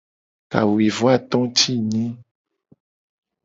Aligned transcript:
Kawuivoato 0.51 1.39
ti 1.55 1.67
enyi. 1.75 2.03